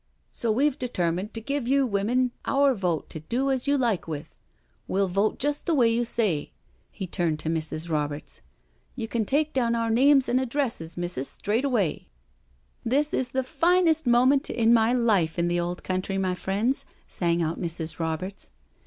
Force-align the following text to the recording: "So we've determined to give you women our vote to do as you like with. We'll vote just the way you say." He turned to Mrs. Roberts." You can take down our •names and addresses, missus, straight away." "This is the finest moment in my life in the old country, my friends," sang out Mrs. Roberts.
"So 0.31 0.51
we've 0.51 0.79
determined 0.79 1.31
to 1.35 1.41
give 1.41 1.67
you 1.67 1.85
women 1.85 2.31
our 2.45 2.73
vote 2.73 3.07
to 3.11 3.19
do 3.19 3.51
as 3.51 3.67
you 3.67 3.77
like 3.77 4.07
with. 4.07 4.33
We'll 4.87 5.07
vote 5.07 5.37
just 5.37 5.67
the 5.67 5.75
way 5.75 5.89
you 5.93 6.05
say." 6.05 6.53
He 6.89 7.05
turned 7.05 7.37
to 7.41 7.49
Mrs. 7.49 7.87
Roberts." 7.87 8.41
You 8.95 9.07
can 9.07 9.25
take 9.25 9.53
down 9.53 9.75
our 9.75 9.91
•names 9.91 10.27
and 10.27 10.39
addresses, 10.39 10.97
missus, 10.97 11.27
straight 11.27 11.65
away." 11.65 12.07
"This 12.83 13.13
is 13.13 13.29
the 13.29 13.43
finest 13.43 14.07
moment 14.07 14.49
in 14.49 14.73
my 14.73 14.91
life 14.91 15.37
in 15.37 15.47
the 15.47 15.59
old 15.59 15.83
country, 15.83 16.17
my 16.17 16.33
friends," 16.33 16.83
sang 17.07 17.43
out 17.43 17.61
Mrs. 17.61 17.99
Roberts. 17.99 18.49